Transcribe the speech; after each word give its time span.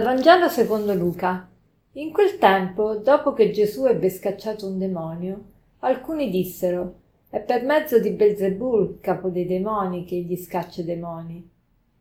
Dal 0.00 0.14
Vangelo 0.14 0.48
secondo 0.48 0.94
Luca. 0.94 1.46
In 1.92 2.10
quel 2.10 2.38
tempo, 2.38 2.94
dopo 2.96 3.34
che 3.34 3.50
Gesù 3.50 3.84
ebbe 3.84 4.08
scacciato 4.08 4.66
un 4.66 4.78
demonio, 4.78 5.44
alcuni 5.80 6.30
dissero: 6.30 7.00
È 7.28 7.38
per 7.38 7.66
mezzo 7.66 7.98
di 7.98 8.08
Belzebul, 8.08 8.98
capo 8.98 9.28
dei 9.28 9.44
demoni, 9.44 10.06
che 10.06 10.14
egli 10.14 10.38
scaccia 10.38 10.80
i 10.80 10.86
demoni. 10.86 11.46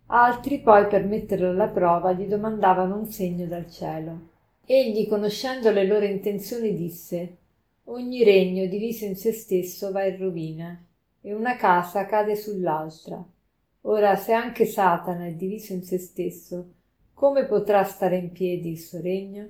Altri 0.06 0.62
poi, 0.62 0.88
per 0.88 1.04
metterlo 1.04 1.50
alla 1.50 1.68
prova, 1.68 2.14
gli 2.14 2.26
domandavano 2.26 2.96
un 2.96 3.08
segno 3.08 3.46
dal 3.48 3.70
cielo. 3.70 4.30
Egli, 4.66 5.06
conoscendo 5.06 5.70
le 5.70 5.86
loro 5.86 6.06
intenzioni, 6.06 6.74
disse: 6.74 7.36
Ogni 7.84 8.24
regno 8.24 8.66
diviso 8.68 9.04
in 9.04 9.18
se 9.18 9.34
stesso 9.34 9.92
va 9.92 10.06
in 10.06 10.18
rovina, 10.18 10.86
e 11.20 11.34
una 11.34 11.58
casa 11.58 12.06
cade 12.06 12.38
sull'altra. 12.38 13.22
Ora, 13.82 14.16
se 14.16 14.32
anche 14.32 14.64
Satana 14.64 15.26
è 15.26 15.34
diviso 15.34 15.74
in 15.74 15.84
se 15.84 15.98
stesso, 15.98 16.76
come 17.20 17.44
potrà 17.44 17.84
stare 17.84 18.16
in 18.16 18.32
piedi 18.32 18.70
il 18.70 18.80
suo 18.80 19.02
regno? 19.02 19.50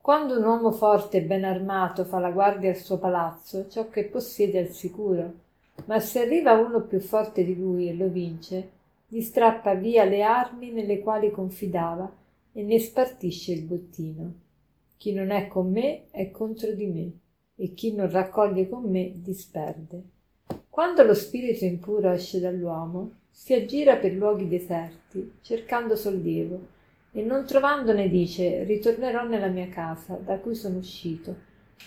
Quando 0.00 0.38
un 0.38 0.44
uomo 0.44 0.70
forte 0.70 1.16
e 1.16 1.22
ben 1.22 1.42
armato 1.42 2.04
fa 2.04 2.20
la 2.20 2.30
guardia 2.30 2.70
al 2.70 2.76
suo 2.76 2.98
palazzo, 2.98 3.66
ciò 3.68 3.88
che 3.88 4.04
possiede 4.04 4.60
è 4.60 4.62
il 4.62 4.70
sicuro. 4.70 5.32
Ma 5.86 5.98
se 5.98 6.20
arriva 6.20 6.52
uno 6.52 6.82
più 6.82 7.00
forte 7.00 7.44
di 7.44 7.56
lui 7.58 7.88
e 7.88 7.96
lo 7.96 8.06
vince, 8.06 8.70
gli 9.08 9.20
strappa 9.20 9.74
via 9.74 10.04
le 10.04 10.22
armi 10.22 10.70
nelle 10.70 11.00
quali 11.00 11.32
confidava 11.32 12.08
e 12.52 12.62
ne 12.62 12.78
spartisce 12.78 13.50
il 13.54 13.62
bottino. 13.62 14.32
Chi 14.96 15.12
non 15.12 15.30
è 15.30 15.48
con 15.48 15.72
me 15.72 16.04
è 16.12 16.30
contro 16.30 16.70
di 16.70 16.86
me, 16.86 17.10
e 17.56 17.74
chi 17.74 17.92
non 17.92 18.08
raccoglie 18.08 18.68
con 18.68 18.88
me 18.88 19.14
disperde. 19.16 20.00
Quando 20.70 21.02
lo 21.02 21.14
spirito 21.14 21.64
impuro 21.64 22.12
esce 22.12 22.38
dall'uomo, 22.38 23.16
si 23.38 23.54
aggira 23.54 23.96
per 23.96 24.12
luoghi 24.14 24.48
deserti, 24.48 25.34
cercando 25.42 25.94
sollievo, 25.94 26.58
e 27.12 27.22
non 27.22 27.46
trovandone 27.46 28.08
dice 28.08 28.64
ritornerò 28.64 29.26
nella 29.26 29.48
mia 29.48 29.68
casa, 29.68 30.18
da 30.22 30.38
cui 30.38 30.54
sono 30.54 30.78
uscito. 30.78 31.34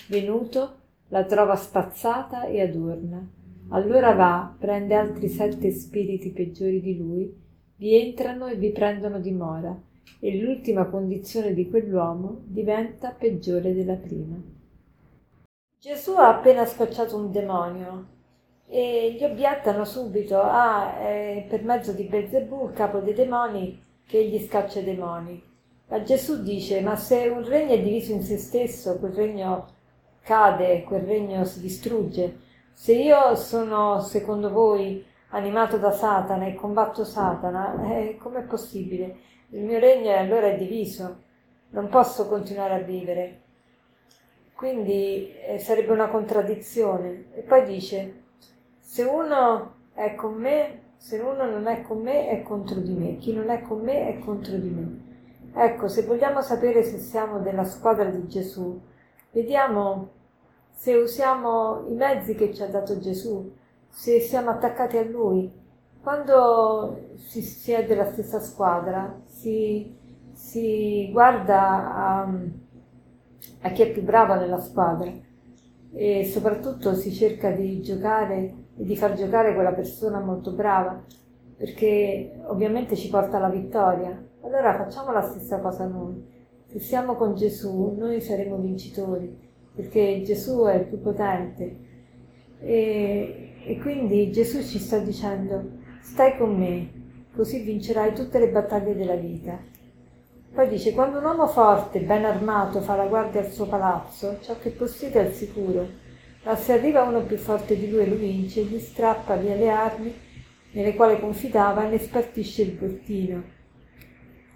Venuto, 0.08 0.76
la 1.10 1.24
trova 1.26 1.56
spazzata 1.56 2.46
e 2.46 2.62
adorna. 2.62 3.26
Allora 3.70 4.14
va, 4.14 4.54
prende 4.58 4.96
altri 4.96 5.28
sette 5.30 5.72
spiriti 5.72 6.32
peggiori 6.32 6.82
di 6.82 6.98
lui, 6.98 7.34
vi 7.78 8.00
entrano 8.00 8.48
e 8.48 8.56
vi 8.56 8.72
prendono 8.72 9.20
dimora, 9.20 9.78
e 10.20 10.42
l'ultima 10.42 10.86
condizione 10.86 11.54
di 11.54 11.70
quell'uomo 11.70 12.42
diventa 12.44 13.12
peggiore 13.12 13.74
della 13.74 13.96
prima. 13.96 14.36
Gesù 15.80 16.12
ha 16.16 16.30
appena 16.30 16.66
scacciato 16.66 17.16
un 17.16 17.32
demonio, 17.32 18.08
e 18.68 19.16
gli 19.18 19.24
obiettano 19.24 19.84
subito, 19.84 20.40
ah, 20.40 20.98
è 21.00 21.46
per 21.50 21.64
mezzo 21.64 21.92
di 21.92 22.04
Belzebù, 22.04 22.72
capo 22.74 23.00
dei 23.00 23.14
demoni, 23.14 23.82
che 24.12 24.18
egli 24.18 24.46
scaccia 24.46 24.82
i 24.82 24.84
demoni. 24.84 25.42
Ma 25.88 26.04
Gesù 26.04 26.44
dice, 26.44 26.82
ma 26.82 26.98
se 26.98 27.30
un 27.30 27.46
regno 27.46 27.76
è 27.76 27.82
diviso 27.82 28.12
in 28.12 28.22
se 28.22 28.38
stesso, 28.38 29.00
quel 29.00 29.14
regno 29.14 29.68
cade, 30.22 30.84
quel 30.84 31.04
regno 31.04 31.46
si 31.46 31.62
distrugge. 31.62 32.40
Se 32.74 32.92
io 32.92 33.36
sono, 33.36 34.02
secondo 34.02 34.52
voi, 34.52 35.06
animato 35.30 35.78
da 35.78 35.92
Satana 35.92 36.46
e 36.46 36.56
combatto 36.56 37.06
Satana, 37.06 37.88
eh, 37.88 38.18
com'è 38.18 38.42
possibile? 38.42 39.16
Il 39.52 39.64
mio 39.64 39.80
regno 39.80 40.14
allora 40.14 40.48
è 40.48 40.58
diviso, 40.58 41.22
non 41.70 41.88
posso 41.88 42.28
continuare 42.28 42.74
a 42.74 42.80
vivere. 42.80 43.40
Quindi 44.54 45.34
eh, 45.38 45.58
sarebbe 45.58 45.94
una 45.94 46.10
contraddizione. 46.10 47.28
E 47.34 47.44
poi 47.44 47.64
dice, 47.64 48.24
se 48.78 49.04
uno 49.04 49.76
è 49.94 50.16
con 50.16 50.34
me, 50.34 50.82
se 51.02 51.18
uno 51.18 51.50
non 51.50 51.66
è 51.66 51.82
con 51.82 52.00
me 52.00 52.28
è 52.28 52.44
contro 52.44 52.80
di 52.80 52.94
me, 52.94 53.18
chi 53.18 53.34
non 53.34 53.50
è 53.50 53.64
con 53.64 53.82
me 53.82 54.08
è 54.08 54.20
contro 54.20 54.56
di 54.56 54.70
me. 54.70 55.00
Ecco, 55.52 55.88
se 55.88 56.04
vogliamo 56.04 56.42
sapere 56.42 56.84
se 56.84 57.00
siamo 57.00 57.40
della 57.40 57.64
squadra 57.64 58.06
di 58.06 58.28
Gesù, 58.28 58.80
vediamo 59.32 60.10
se 60.70 60.94
usiamo 60.94 61.88
i 61.88 61.96
mezzi 61.96 62.36
che 62.36 62.54
ci 62.54 62.62
ha 62.62 62.68
dato 62.68 63.00
Gesù, 63.00 63.52
se 63.90 64.20
siamo 64.20 64.52
attaccati 64.52 64.98
a 64.98 65.04
Lui. 65.04 65.52
Quando 66.04 67.08
si, 67.16 67.42
si 67.42 67.72
è 67.72 67.84
della 67.84 68.12
stessa 68.12 68.40
squadra, 68.40 69.22
si, 69.26 69.98
si 70.34 71.10
guarda 71.12 71.96
a, 71.96 72.32
a 73.62 73.70
chi 73.72 73.82
è 73.82 73.92
più 73.92 74.04
bravo 74.04 74.36
nella 74.36 74.60
squadra 74.60 75.12
e 75.94 76.26
soprattutto 76.26 76.94
si 76.94 77.12
cerca 77.12 77.50
di 77.50 77.82
giocare 77.82 78.54
e 78.82 78.84
di 78.84 78.98
far 78.98 79.14
giocare 79.14 79.54
quella 79.54 79.74
persona 79.74 80.20
molto 80.20 80.54
brava, 80.54 81.00
perché 81.56 82.42
ovviamente 82.48 82.96
ci 82.96 83.10
porta 83.10 83.38
alla 83.38 83.50
vittoria. 83.50 84.20
Allora 84.42 84.76
facciamo 84.76 85.12
la 85.12 85.22
stessa 85.22 85.60
cosa 85.60 85.86
noi. 85.86 86.26
Se 86.66 86.80
siamo 86.80 87.14
con 87.14 87.36
Gesù, 87.36 87.96
noi 87.96 88.20
saremo 88.22 88.58
vincitori, 88.58 89.38
perché 89.76 90.24
Gesù 90.26 90.64
è 90.64 90.78
il 90.78 90.86
più 90.86 91.00
potente. 91.00 91.78
E, 92.60 93.54
e 93.64 93.78
quindi 93.80 94.32
Gesù 94.32 94.64
ci 94.64 94.80
sta 94.80 94.98
dicendo, 94.98 95.62
stai 96.02 96.36
con 96.38 96.58
me, 96.58 96.90
così 97.36 97.62
vincerai 97.62 98.16
tutte 98.16 98.40
le 98.40 98.50
battaglie 98.50 98.96
della 98.96 99.16
vita. 99.16 99.60
Poi 100.54 100.68
dice, 100.68 100.94
quando 100.94 101.20
un 101.20 101.26
uomo 101.26 101.46
forte, 101.46 102.00
ben 102.00 102.26
armato, 102.26 102.82
fa 102.82 102.96
la 102.96 103.06
guardia 103.06 103.42
al 103.42 103.52
suo 103.52 103.68
palazzo, 103.68 104.40
ciò 104.42 104.56
che 104.60 104.72
possiede 104.72 105.22
è 105.22 105.28
il 105.28 105.34
sicuro 105.34 106.10
ma 106.44 106.56
se 106.56 106.74
arriva 106.74 107.04
uno 107.04 107.24
più 107.24 107.38
forte 107.38 107.78
di 107.78 107.90
lui 107.90 108.02
e 108.02 108.08
lo 108.08 108.16
vince, 108.16 108.64
gli 108.64 108.80
strappa 108.80 109.36
via 109.36 109.56
le 109.56 109.70
armi 109.70 110.14
nelle 110.72 110.96
quali 110.96 111.20
confidava 111.20 111.86
e 111.86 111.90
ne 111.90 112.00
spartisce 112.00 112.64
il 112.64 112.72
bottino. 112.72 113.44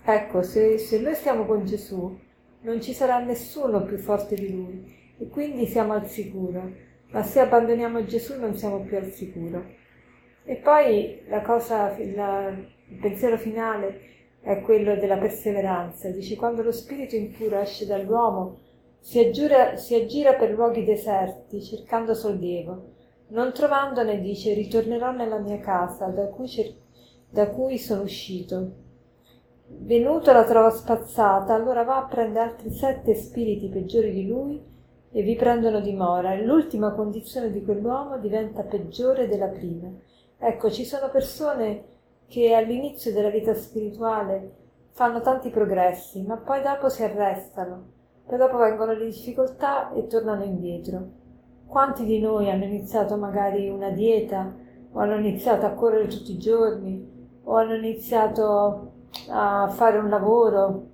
Ecco, 0.04 0.42
se, 0.42 0.78
se 0.78 1.00
noi 1.00 1.16
stiamo 1.16 1.46
con 1.46 1.66
Gesù, 1.66 2.20
non 2.62 2.82
ci 2.82 2.94
sarà 2.94 3.20
nessuno 3.20 3.84
più 3.84 3.98
forte 3.98 4.36
di 4.36 4.52
lui 4.52 5.14
e 5.18 5.28
quindi 5.30 5.68
siamo 5.68 5.94
al 5.94 6.08
sicuro, 6.08 6.72
ma 7.12 7.24
se 7.24 7.40
abbandoniamo 7.40 8.06
Gesù 8.06 8.40
non 8.40 8.56
siamo 8.56 8.82
più 8.82 8.98
al 8.98 9.12
sicuro. 9.12 9.64
E 10.44 10.56
poi 10.58 11.22
la 11.28 11.42
cosa, 11.42 11.96
la, 12.14 12.50
il 12.50 12.98
pensiero 13.00 13.38
finale 13.38 14.00
è 14.42 14.62
quello 14.62 14.96
della 14.96 15.18
perseveranza. 15.18 16.10
Dice 16.10 16.36
quando 16.36 16.62
lo 16.62 16.72
spirito 16.72 17.16
impuro 17.16 17.60
esce 17.60 17.86
dall'uomo, 17.86 18.60
si 19.06 19.20
aggira, 19.20 19.78
si 19.78 19.94
aggira 19.94 20.34
per 20.34 20.50
luoghi 20.50 20.84
deserti, 20.84 21.62
cercando 21.62 22.16
sollievo. 22.16 22.94
Non 23.28 23.54
trovandone, 23.54 24.20
dice, 24.20 24.56
ritornerò 24.56 25.12
nella 25.12 25.38
mia 25.38 25.60
casa, 25.60 26.08
da 26.08 26.26
cui, 26.26 26.48
cer- 26.48 26.74
da 27.30 27.52
cui 27.52 27.78
sono 27.78 28.02
uscito. 28.02 28.72
Venuto 29.68 30.32
la 30.32 30.44
trova 30.44 30.72
spazzata, 30.72 31.54
allora 31.54 31.84
va 31.84 31.98
a 31.98 32.08
prendere 32.08 32.50
altri 32.50 32.72
sette 32.72 33.14
spiriti 33.14 33.70
peggiori 33.70 34.12
di 34.12 34.26
lui 34.26 34.60
e 35.12 35.22
vi 35.22 35.36
prendono 35.36 35.82
dimora, 35.82 36.34
e 36.34 36.44
l'ultima 36.44 36.92
condizione 36.94 37.52
di 37.52 37.64
quell'uomo 37.64 38.18
diventa 38.18 38.64
peggiore 38.64 39.28
della 39.28 39.50
prima. 39.50 39.88
Ecco, 40.40 40.72
ci 40.72 40.84
sono 40.84 41.12
persone 41.12 41.84
che 42.26 42.56
all'inizio 42.56 43.14
della 43.14 43.30
vita 43.30 43.54
spirituale 43.54 44.56
fanno 44.94 45.22
tanti 45.22 45.52
progressi, 45.52 46.24
ma 46.24 46.38
poi 46.38 46.64
dopo 46.64 46.90
si 46.90 47.04
arrestano 47.04 47.94
poi 48.26 48.38
dopo 48.38 48.58
vengono 48.58 48.94
le 48.94 49.06
difficoltà 49.06 49.92
e 49.94 50.08
tornano 50.08 50.44
indietro. 50.44 51.08
Quanti 51.68 52.06
di 52.06 52.20
noi 52.20 52.50
hanno 52.50 52.64
iniziato 52.64 53.18
magari 53.18 53.70
una 53.70 53.90
dieta 53.90 54.54
o 54.92 55.00
hanno 55.00 55.16
iniziato 55.16 55.66
a 55.66 55.72
correre 55.72 56.08
tutti 56.08 56.32
i 56.32 56.38
giorni 56.38 57.40
o 57.44 57.56
hanno 57.56 57.76
iniziato 57.76 58.92
a 59.30 59.68
fare 59.68 59.98
un 59.98 60.10
lavoro? 60.10 60.88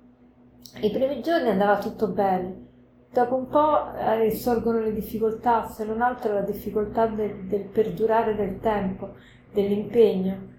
I 0.80 0.90
primi 0.90 1.22
giorni 1.22 1.48
andava 1.48 1.78
tutto 1.78 2.08
bene, 2.08 2.66
dopo 3.10 3.34
un 3.34 3.48
po' 3.48 3.94
eh, 3.94 4.30
sorgono 4.32 4.80
le 4.80 4.92
difficoltà, 4.92 5.66
se 5.66 5.84
non 5.84 6.02
altro 6.02 6.34
la 6.34 6.42
difficoltà 6.42 7.06
del, 7.06 7.46
del 7.46 7.64
perdurare 7.64 8.34
del 8.34 8.60
tempo, 8.60 9.10
dell'impegno 9.52 10.50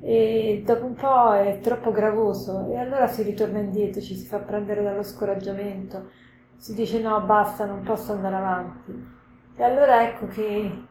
e 0.00 0.62
dopo 0.64 0.84
un 0.84 0.94
po' 0.94 1.34
è 1.34 1.60
troppo 1.60 1.90
gravoso. 1.90 2.68
E 2.70 2.78
allora 2.78 3.06
si 3.06 3.22
ritorna 3.22 3.58
indietro, 3.58 4.00
ci 4.00 4.14
si 4.14 4.26
fa 4.26 4.38
prendere 4.38 4.82
dallo 4.82 5.02
scoraggiamento, 5.02 6.10
si 6.56 6.74
dice 6.74 7.00
no, 7.00 7.20
basta, 7.22 7.64
non 7.64 7.82
posso 7.82 8.12
andare 8.12 8.36
avanti. 8.36 9.14
E 9.56 9.62
allora 9.62 10.02
ecco 10.02 10.26
che 10.26 10.84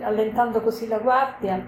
allentando 0.00 0.60
così 0.60 0.86
la 0.86 0.98
guardia 0.98 1.66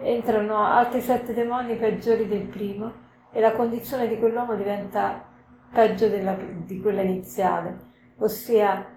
entrano 0.00 0.62
altri 0.64 1.00
sette 1.00 1.32
demoni 1.32 1.76
peggiori 1.76 2.26
del 2.26 2.46
primo 2.46 3.04
e 3.32 3.40
la 3.40 3.52
condizione 3.52 4.08
di 4.08 4.18
quell'uomo 4.18 4.54
diventa 4.56 5.24
peggio 5.72 6.08
della, 6.08 6.36
di 6.64 6.80
quella 6.80 7.02
iniziale, 7.02 7.78
ossia 8.18 8.94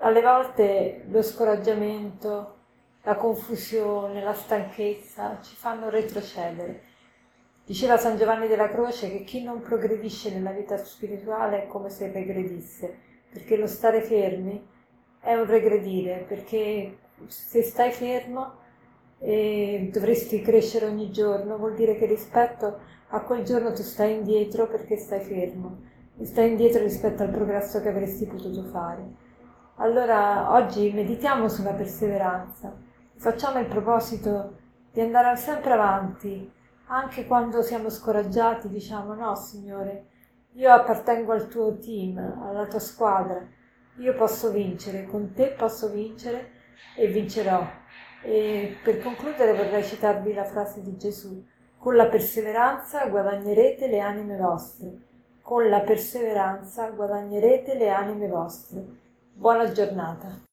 alle 0.00 0.22
volte 0.22 1.06
lo 1.08 1.22
scoraggiamento, 1.22 2.59
la 3.10 3.16
confusione, 3.16 4.22
la 4.22 4.34
stanchezza 4.34 5.40
ci 5.42 5.56
fanno 5.56 5.90
retrocedere. 5.90 6.82
Diceva 7.66 7.96
San 7.96 8.16
Giovanni 8.16 8.46
della 8.46 8.68
Croce 8.68 9.10
che 9.10 9.24
chi 9.24 9.42
non 9.42 9.62
progredisce 9.62 10.32
nella 10.32 10.52
vita 10.52 10.76
spirituale 10.76 11.64
è 11.64 11.66
come 11.66 11.90
se 11.90 12.12
regredisse, 12.12 12.96
perché 13.32 13.56
lo 13.56 13.66
stare 13.66 14.00
fermi 14.00 14.64
è 15.20 15.34
un 15.34 15.44
regredire, 15.46 16.24
perché 16.26 16.98
se 17.26 17.62
stai 17.62 17.90
fermo 17.90 18.58
e 19.18 19.90
dovresti 19.92 20.40
crescere 20.40 20.86
ogni 20.86 21.10
giorno, 21.10 21.58
vuol 21.58 21.74
dire 21.74 21.96
che 21.96 22.06
rispetto 22.06 22.78
a 23.08 23.22
quel 23.22 23.42
giorno 23.42 23.72
tu 23.72 23.82
stai 23.82 24.14
indietro 24.14 24.68
perché 24.68 24.96
stai 24.96 25.20
fermo, 25.20 25.80
stai 26.22 26.50
indietro 26.50 26.82
rispetto 26.82 27.24
al 27.24 27.30
progresso 27.30 27.80
che 27.80 27.88
avresti 27.88 28.26
potuto 28.26 28.62
fare. 28.70 29.02
Allora 29.76 30.52
oggi 30.52 30.92
meditiamo 30.92 31.48
sulla 31.48 31.72
perseveranza, 31.72 32.88
facciamo 33.20 33.58
il 33.58 33.66
proposito 33.66 34.56
di 34.90 35.02
andare 35.02 35.36
sempre 35.36 35.74
avanti, 35.74 36.50
anche 36.86 37.26
quando 37.26 37.60
siamo 37.60 37.90
scoraggiati, 37.90 38.70
diciamo 38.70 39.12
no 39.12 39.36
Signore, 39.36 40.06
io 40.54 40.72
appartengo 40.72 41.32
al 41.32 41.46
tuo 41.46 41.78
team, 41.78 42.16
alla 42.16 42.66
tua 42.66 42.78
squadra, 42.78 43.46
io 43.98 44.14
posso 44.14 44.50
vincere, 44.50 45.04
con 45.04 45.34
te 45.34 45.48
posso 45.48 45.90
vincere 45.90 46.52
e 46.96 47.08
vincerò. 47.08 47.62
E 48.22 48.78
per 48.82 49.02
concludere 49.02 49.54
vorrei 49.54 49.84
citarvi 49.84 50.32
la 50.32 50.44
frase 50.44 50.82
di 50.82 50.96
Gesù, 50.96 51.46
con 51.76 51.96
la 51.96 52.06
perseveranza 52.06 53.06
guadagnerete 53.06 53.86
le 53.86 54.00
anime 54.00 54.38
vostre, 54.38 54.98
con 55.42 55.68
la 55.68 55.80
perseveranza 55.80 56.88
guadagnerete 56.88 57.74
le 57.74 57.90
anime 57.90 58.28
vostre. 58.28 58.82
Buona 59.34 59.70
giornata. 59.70 60.48